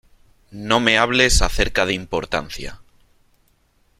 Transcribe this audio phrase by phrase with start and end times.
[0.49, 2.81] No me hables acerca de importancia.